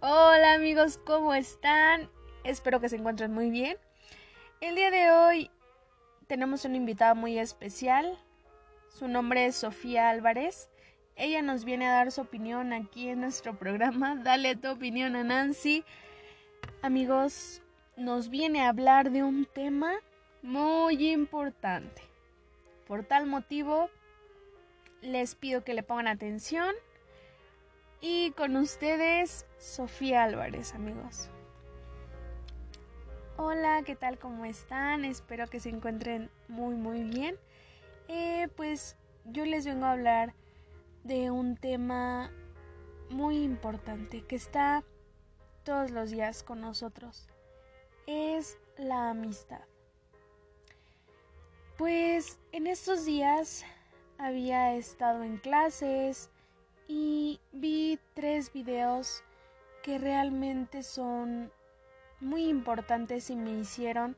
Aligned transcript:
Hola 0.00 0.52
amigos, 0.52 0.98
¿cómo 1.06 1.32
están? 1.32 2.10
Espero 2.44 2.80
que 2.80 2.90
se 2.90 2.96
encuentren 2.96 3.32
muy 3.32 3.48
bien. 3.48 3.78
El 4.60 4.74
día 4.74 4.90
de 4.90 5.10
hoy 5.10 5.50
tenemos 6.26 6.66
una 6.66 6.76
invitada 6.76 7.14
muy 7.14 7.38
especial. 7.38 8.18
Su 8.90 9.08
nombre 9.08 9.46
es 9.46 9.56
Sofía 9.56 10.10
Álvarez. 10.10 10.68
Ella 11.16 11.40
nos 11.40 11.64
viene 11.64 11.86
a 11.86 11.92
dar 11.92 12.12
su 12.12 12.20
opinión 12.20 12.74
aquí 12.74 13.08
en 13.08 13.22
nuestro 13.22 13.58
programa. 13.58 14.16
Dale 14.22 14.54
tu 14.54 14.70
opinión 14.70 15.16
a 15.16 15.24
Nancy. 15.24 15.82
Amigos, 16.82 17.62
nos 17.96 18.28
viene 18.28 18.60
a 18.60 18.68
hablar 18.68 19.10
de 19.10 19.22
un 19.22 19.46
tema 19.46 19.94
muy 20.42 21.10
importante. 21.10 22.02
Por 22.86 23.02
tal 23.02 23.26
motivo, 23.26 23.88
les 25.00 25.34
pido 25.34 25.64
que 25.64 25.72
le 25.72 25.82
pongan 25.82 26.06
atención. 26.06 26.74
Y 28.00 28.32
con 28.32 28.56
ustedes, 28.56 29.46
Sofía 29.58 30.24
Álvarez, 30.24 30.74
amigos. 30.74 31.30
Hola, 33.38 33.82
¿qué 33.84 33.96
tal? 33.96 34.18
¿Cómo 34.18 34.44
están? 34.44 35.04
Espero 35.04 35.46
que 35.46 35.60
se 35.60 35.70
encuentren 35.70 36.30
muy, 36.48 36.74
muy 36.74 37.02
bien. 37.02 37.36
Eh, 38.08 38.48
pues 38.54 38.96
yo 39.24 39.46
les 39.46 39.64
vengo 39.64 39.86
a 39.86 39.92
hablar 39.92 40.34
de 41.04 41.30
un 41.30 41.56
tema 41.56 42.30
muy 43.08 43.42
importante 43.42 44.22
que 44.22 44.36
está 44.36 44.84
todos 45.64 45.90
los 45.90 46.10
días 46.10 46.42
con 46.42 46.60
nosotros. 46.60 47.28
Es 48.06 48.58
la 48.76 49.10
amistad. 49.10 49.62
Pues 51.78 52.38
en 52.52 52.66
estos 52.66 53.06
días 53.06 53.64
había 54.18 54.74
estado 54.74 55.22
en 55.22 55.38
clases 55.38 56.30
y 56.88 57.40
vi 57.52 57.98
tres 58.14 58.52
videos 58.52 59.22
que 59.82 59.98
realmente 59.98 60.82
son 60.82 61.50
muy 62.20 62.48
importantes 62.48 63.30
y 63.30 63.36
me 63.36 63.52
hicieron 63.52 64.16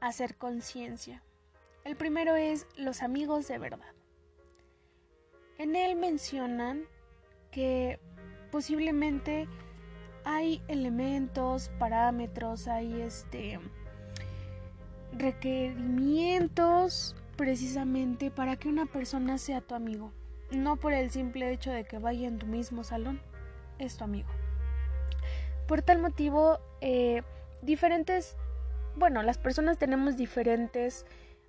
hacer 0.00 0.36
conciencia. 0.36 1.22
El 1.84 1.96
primero 1.96 2.36
es 2.36 2.66
los 2.76 3.02
amigos 3.02 3.48
de 3.48 3.58
verdad. 3.58 3.92
En 5.58 5.76
él 5.76 5.96
mencionan 5.96 6.84
que 7.50 7.98
posiblemente 8.50 9.48
hay 10.24 10.62
elementos, 10.68 11.70
parámetros, 11.78 12.68
hay 12.68 13.00
este 13.00 13.58
requerimientos 15.12 17.16
precisamente 17.36 18.30
para 18.30 18.56
que 18.56 18.68
una 18.68 18.86
persona 18.86 19.38
sea 19.38 19.60
tu 19.60 19.74
amigo, 19.74 20.12
no 20.50 20.76
por 20.76 20.92
el 20.92 21.10
simple 21.10 21.52
hecho 21.52 21.70
de 21.70 21.84
que 21.84 21.98
vaya 21.98 22.28
en 22.28 22.38
tu 22.38 22.46
mismo 22.46 22.84
salón, 22.84 23.20
es 23.78 23.96
tu 23.96 24.04
amigo. 24.04 24.28
Por 25.66 25.82
tal 25.82 25.98
motivo, 25.98 26.60
eh, 26.80 27.22
diferentes, 27.62 28.36
bueno, 28.94 29.22
las 29.22 29.38
personas 29.38 29.78
tenemos 29.78 30.16
diferentes 30.16 31.06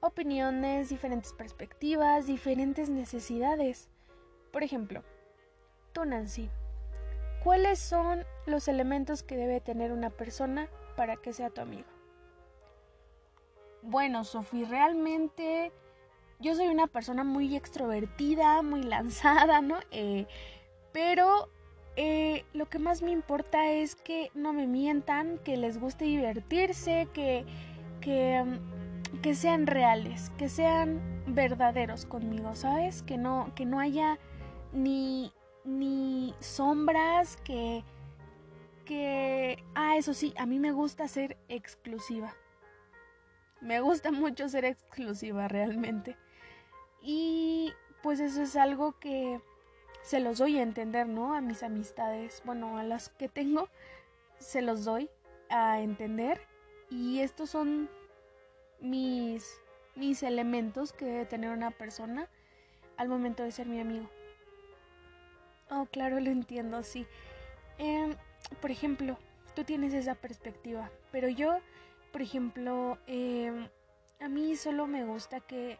opiniones, 0.00 0.88
diferentes 0.88 1.32
perspectivas, 1.32 2.26
diferentes 2.26 2.88
necesidades. 2.88 3.88
Por 4.52 4.62
ejemplo, 4.62 5.04
tú 5.92 6.04
Nancy, 6.04 6.50
¿cuáles 7.44 7.78
son 7.78 8.24
los 8.46 8.66
elementos 8.66 9.22
que 9.22 9.36
debe 9.36 9.60
tener 9.60 9.92
una 9.92 10.10
persona 10.10 10.68
para 10.96 11.16
que 11.16 11.32
sea 11.32 11.50
tu 11.50 11.60
amigo? 11.60 11.88
Bueno, 13.82 14.24
Sofía, 14.24 14.66
realmente 14.68 15.72
yo 16.40 16.54
soy 16.54 16.68
una 16.68 16.86
persona 16.86 17.22
muy 17.22 17.54
extrovertida, 17.54 18.62
muy 18.62 18.82
lanzada, 18.82 19.60
¿no? 19.60 19.78
Eh, 19.90 20.26
pero 20.92 21.50
eh, 21.96 22.44
lo 22.54 22.68
que 22.68 22.78
más 22.78 23.02
me 23.02 23.10
importa 23.10 23.70
es 23.70 23.94
que 23.94 24.30
no 24.34 24.52
me 24.52 24.66
mientan, 24.66 25.38
que 25.38 25.56
les 25.56 25.78
guste 25.78 26.06
divertirse, 26.06 27.08
que, 27.12 27.44
que, 28.00 28.42
mm, 28.42 29.20
que 29.20 29.34
sean 29.34 29.66
reales, 29.66 30.30
que 30.38 30.48
sean 30.48 31.00
verdaderos 31.26 32.06
conmigo, 32.06 32.54
¿sabes? 32.54 33.02
Que 33.02 33.18
no, 33.18 33.52
que 33.54 33.66
no 33.66 33.78
haya 33.78 34.18
ni, 34.72 35.32
ni 35.64 36.34
sombras, 36.40 37.36
que, 37.36 37.84
que... 38.84 39.62
Ah, 39.74 39.96
eso 39.96 40.14
sí, 40.14 40.32
a 40.38 40.46
mí 40.46 40.58
me 40.58 40.72
gusta 40.72 41.06
ser 41.06 41.36
exclusiva. 41.48 42.34
Me 43.60 43.80
gusta 43.80 44.10
mucho 44.10 44.48
ser 44.48 44.64
exclusiva 44.64 45.46
realmente. 45.46 46.16
Y 47.02 47.72
pues 48.02 48.20
eso 48.20 48.42
es 48.42 48.56
algo 48.56 48.98
que 48.98 49.40
se 50.02 50.20
los 50.20 50.38
doy 50.38 50.58
a 50.58 50.62
entender, 50.62 51.06
¿no? 51.08 51.34
A 51.34 51.40
mis 51.40 51.62
amistades, 51.62 52.42
bueno, 52.44 52.78
a 52.78 52.82
las 52.82 53.10
que 53.10 53.28
tengo, 53.28 53.68
se 54.38 54.62
los 54.62 54.84
doy 54.84 55.10
a 55.48 55.80
entender. 55.80 56.40
Y 56.90 57.20
estos 57.20 57.50
son 57.50 57.88
mis, 58.80 59.60
mis 59.94 60.22
elementos 60.22 60.92
que 60.92 61.04
debe 61.04 61.26
tener 61.26 61.50
una 61.50 61.70
persona 61.70 62.28
al 62.96 63.08
momento 63.08 63.42
de 63.42 63.52
ser 63.52 63.66
mi 63.66 63.80
amigo. 63.80 64.08
Oh, 65.70 65.86
claro, 65.86 66.18
lo 66.20 66.30
entiendo, 66.30 66.82
sí. 66.82 67.06
Em, 67.78 68.14
por 68.60 68.70
ejemplo, 68.70 69.18
tú 69.54 69.64
tienes 69.64 69.94
esa 69.94 70.14
perspectiva, 70.14 70.90
pero 71.12 71.28
yo 71.28 71.60
por 72.12 72.22
ejemplo, 72.22 72.98
em, 73.06 73.68
a 74.20 74.28
mí 74.28 74.56
solo 74.56 74.86
me 74.86 75.04
gusta 75.04 75.40
que 75.40 75.78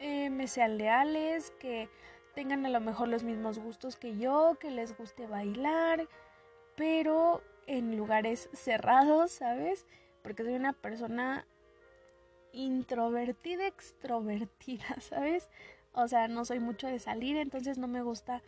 eh, 0.00 0.30
me 0.30 0.48
sean 0.48 0.78
leales, 0.78 1.52
que 1.60 1.88
tengan 2.34 2.64
a 2.66 2.70
lo 2.70 2.80
mejor 2.80 3.08
los 3.08 3.22
mismos 3.22 3.58
gustos 3.58 3.96
que 3.96 4.16
yo, 4.16 4.56
que 4.58 4.70
les 4.70 4.96
guste 4.96 5.26
bailar, 5.26 6.08
pero 6.74 7.42
en 7.66 7.96
lugares 7.96 8.48
cerrados, 8.52 9.30
¿sabes? 9.32 9.86
Porque 10.22 10.42
soy 10.42 10.54
una 10.54 10.72
persona 10.72 11.46
introvertida, 12.52 13.66
extrovertida, 13.66 14.84
¿sabes? 15.00 15.48
O 15.92 16.08
sea, 16.08 16.28
no 16.28 16.44
soy 16.44 16.60
mucho 16.60 16.86
de 16.86 16.98
salir, 16.98 17.36
entonces 17.36 17.78
no 17.78 17.86
me 17.86 18.02
gusta 18.02 18.42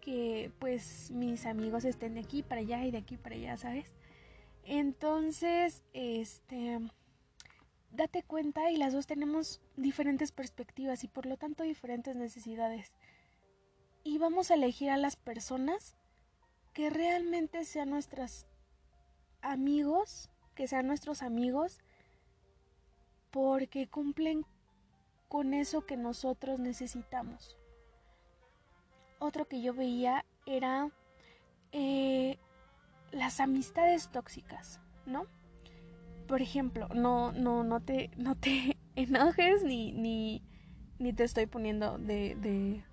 que 0.00 0.52
pues 0.58 1.10
mis 1.10 1.46
amigos 1.46 1.84
estén 1.84 2.14
de 2.14 2.20
aquí 2.20 2.42
para 2.42 2.60
allá 2.60 2.84
y 2.84 2.90
de 2.90 2.98
aquí 2.98 3.16
para 3.16 3.34
allá, 3.34 3.56
¿sabes? 3.56 3.92
Entonces, 4.64 5.82
este, 5.92 6.78
date 7.94 8.22
cuenta 8.22 8.70
y 8.70 8.76
las 8.76 8.92
dos 8.92 9.06
tenemos 9.06 9.60
diferentes 9.76 10.32
perspectivas 10.32 11.04
y 11.04 11.08
por 11.08 11.26
lo 11.26 11.36
tanto 11.36 11.62
diferentes 11.62 12.16
necesidades. 12.16 12.92
Y 14.02 14.18
vamos 14.18 14.50
a 14.50 14.54
elegir 14.54 14.90
a 14.90 14.96
las 14.96 15.16
personas 15.16 15.94
que 16.72 16.90
realmente 16.90 17.64
sean 17.64 17.90
nuestros 17.90 18.46
amigos, 19.40 20.30
que 20.54 20.66
sean 20.66 20.86
nuestros 20.86 21.22
amigos, 21.22 21.80
porque 23.30 23.88
cumplen 23.88 24.44
con 25.28 25.54
eso 25.54 25.86
que 25.86 25.96
nosotros 25.96 26.60
necesitamos. 26.60 27.56
Otro 29.20 29.46
que 29.48 29.62
yo 29.62 29.72
veía 29.72 30.24
era 30.46 30.90
eh, 31.72 32.38
las 33.12 33.40
amistades 33.40 34.10
tóxicas, 34.10 34.80
¿no? 35.06 35.26
Por 36.26 36.40
ejemplo, 36.42 36.88
no, 36.94 37.32
no, 37.32 37.64
no 37.64 37.80
te, 37.80 38.10
no 38.16 38.34
te 38.34 38.76
enojes 38.96 39.62
ni, 39.62 39.92
ni, 39.92 40.42
ni 40.98 41.12
te 41.12 41.24
estoy 41.24 41.46
poniendo 41.46 41.98
de, 41.98 42.36
de, 42.36 42.84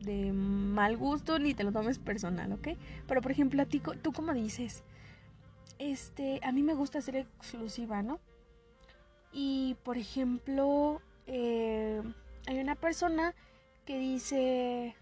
de 0.00 0.32
mal 0.32 0.96
gusto 0.96 1.38
ni 1.38 1.54
te 1.54 1.64
lo 1.64 1.72
tomes 1.72 1.98
personal, 1.98 2.52
¿ok? 2.52 2.68
Pero 3.06 3.20
por 3.20 3.30
ejemplo, 3.30 3.62
a 3.62 3.66
ti, 3.66 3.80
tú 4.02 4.12
como 4.12 4.32
dices, 4.32 4.82
este, 5.78 6.40
a 6.42 6.52
mí 6.52 6.62
me 6.62 6.74
gusta 6.74 7.00
ser 7.00 7.16
exclusiva, 7.16 8.02
¿no? 8.02 8.20
Y 9.32 9.76
por 9.82 9.98
ejemplo, 9.98 11.00
eh, 11.26 12.02
hay 12.46 12.58
una 12.58 12.76
persona 12.76 13.34
que 13.84 13.98
dice, 13.98 14.94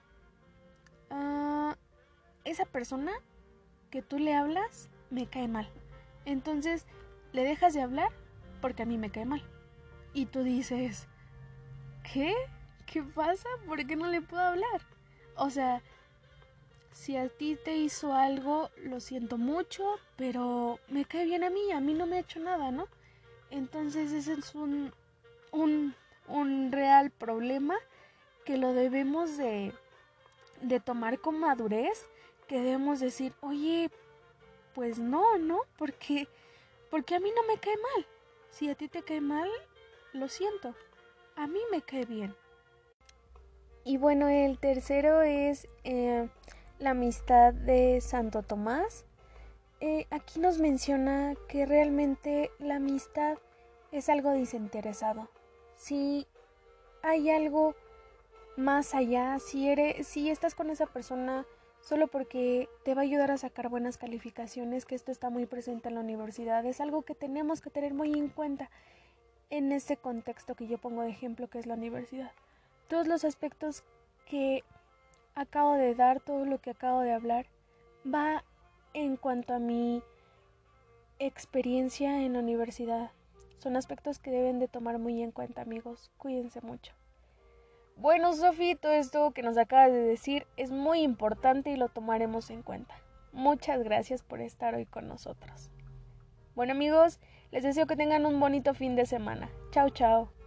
ah, 1.11 1.77
esa 2.45 2.65
persona 2.65 3.13
que 3.91 4.03
tú 4.03 4.19
le 4.19 4.35
hablas 4.35 4.89
me 5.11 5.27
cae 5.27 5.49
mal. 5.49 5.69
Entonces, 6.25 6.87
le 7.33 7.45
dejas 7.45 7.75
de 7.75 7.83
hablar 7.83 8.11
porque 8.61 8.83
a 8.83 8.87
mí 8.87 8.99
me 8.99 9.11
cae 9.11 9.25
mal. 9.25 9.43
Y 10.15 10.27
tú 10.27 10.43
dices, 10.43 11.09
¿qué? 12.13 12.35
¿Qué 12.87 13.03
pasa? 13.03 13.49
¿Por 13.67 13.87
qué 13.87 13.97
no 13.97 14.07
le 14.07 14.21
puedo 14.21 14.43
hablar? 14.43 14.83
O 15.37 15.51
sea, 15.51 15.83
si 16.93 17.17
a 17.17 17.29
ti 17.29 17.59
te 17.65 17.77
hizo 17.77 18.13
algo, 18.15 18.71
lo 18.77 19.01
siento 19.01 19.39
mucho, 19.39 19.85
pero 20.17 20.79
me 20.89 21.05
cae 21.05 21.25
bien 21.25 21.45
a 21.45 21.51
mí, 21.51 21.73
a 21.73 21.81
mí 21.81 21.95
no 21.95 22.07
me 22.07 22.17
ha 22.17 22.21
hecho 22.21 22.41
nada, 22.41 22.71
¿no? 22.71 22.87
Entonces 23.51 24.13
ese 24.13 24.35
es 24.35 24.55
un, 24.55 24.93
un, 25.51 25.95
un 26.29 26.73
real 26.73 27.11
problema 27.11 27.75
que 28.45 28.57
lo 28.57 28.73
debemos 28.73 29.37
de, 29.37 29.73
de 30.61 30.81
tomar 30.81 31.19
con 31.19 31.39
madurez 31.39 32.09
que 32.47 32.61
debemos 32.61 33.01
decir, 33.01 33.33
oye, 33.41 33.91
pues 34.75 34.99
no, 34.99 35.39
¿no? 35.39 35.61
Porque, 35.77 36.29
porque 36.93 37.15
a 37.15 37.21
mí 37.21 37.33
no 37.35 37.43
me 37.45 37.59
cae 37.59 37.75
mal. 37.79 38.07
Si 38.51 38.69
a 38.69 38.75
ti 38.75 38.87
te 38.87 39.03
cae 39.03 39.23
mal, 39.23 39.49
lo 40.13 40.29
siento. 40.29 40.75
A 41.37 41.47
mí 41.47 41.59
me 41.71 41.81
cae 41.81 42.05
bien. 42.05 42.37
Y 43.83 43.97
bueno, 43.97 44.29
el 44.29 44.59
tercero 44.59 45.23
es 45.23 45.69
eh, 45.85 46.29
la 46.79 46.91
amistad 46.91 47.55
de 47.55 47.99
Santo 48.03 48.43
Tomás. 48.43 49.07
eh, 49.81 50.07
aquí 50.11 50.39
nos 50.39 50.59
menciona 50.59 51.35
que 51.49 51.65
realmente 51.65 52.51
la 52.59 52.77
amistad 52.77 53.39
es 53.91 54.11
algo 54.11 54.31
desinteresado. 54.31 55.31
Si 55.77 56.27
hay 57.03 57.31
algo 57.31 57.75
más 58.59 58.95
allá, 58.95 59.39
si 59.39 59.71
eres, 59.71 60.07
si 60.07 60.29
estás 60.29 60.55
con 60.55 60.69
esa 60.69 60.85
persona 60.85 61.47
solo 61.83 62.07
porque 62.07 62.69
te 62.85 62.95
va 62.95 63.03
a 63.03 63.05
ayudar 63.05 63.31
a 63.31 63.39
sacar 63.39 63.69
buenas 63.69 63.99
calificaciones, 63.99 64.87
que 64.87 64.95
esto 64.95 65.13
está 65.13 65.31
muy 65.31 65.47
presente 65.47 65.89
en 65.89 65.97
la 65.97 66.01
universidad, 66.01 66.65
es 66.65 66.81
algo 66.81 67.03
que 67.03 67.15
tenemos 67.15 67.61
que 67.61 67.71
tener 67.71 67.93
muy 67.93 68.13
en 68.15 68.29
cuenta 68.29 68.71
en 69.51 69.73
este 69.73 69.97
contexto 69.97 70.55
que 70.55 70.67
yo 70.67 70.79
pongo 70.79 71.03
de 71.03 71.11
ejemplo 71.11 71.49
que 71.49 71.59
es 71.59 71.67
la 71.67 71.75
universidad. 71.75 72.31
Todos 72.89 73.07
los 73.07 73.25
aspectos 73.25 73.85
que 74.27 74.65
acabo 75.35 75.75
de 75.75 75.95
dar, 75.95 76.21
todo 76.21 76.45
lo 76.45 76.59
que 76.59 76.71
acabo 76.71 77.01
de 77.01 77.13
hablar, 77.13 77.47
va 78.07 78.45
en 78.95 79.17
cuanto 79.17 79.53
a 79.53 79.59
mi 79.59 80.03
experiencia 81.19 82.23
en 82.23 82.35
la 82.35 82.39
universidad. 82.39 83.11
Son 83.59 83.77
aspectos 83.77 84.19
que 84.19 84.31
deben 84.31 84.59
de 84.59 84.69
tomar 84.69 84.99
muy 84.99 85.23
en 85.23 85.33
cuenta, 85.33 85.63
amigos. 85.63 86.11
Cuídense 86.17 86.61
mucho. 86.61 86.93
Bueno, 87.97 88.33
Sofi, 88.33 88.75
todo 88.75 88.93
esto 88.93 89.31
que 89.33 89.43
nos 89.43 89.57
acabas 89.59 89.93
de 89.93 90.01
decir 90.01 90.47
es 90.57 90.71
muy 90.71 91.01
importante 91.03 91.71
y 91.71 91.77
lo 91.77 91.89
tomaremos 91.89 92.51
en 92.51 92.63
cuenta. 92.63 92.95
Muchas 93.33 93.83
gracias 93.83 94.23
por 94.23 94.41
estar 94.41 94.75
hoy 94.75 94.87
con 94.87 95.09
nosotros. 95.09 95.71
Bueno, 96.55 96.73
amigos, 96.73 97.21
les 97.51 97.63
deseo 97.63 97.87
que 97.87 97.97
tengan 97.97 98.27
un 98.27 98.41
bonito 98.41 98.75
fin 98.75 98.97
de 98.97 99.07
semana. 99.07 99.49
Chao, 99.71 99.89
chao. 99.91 100.42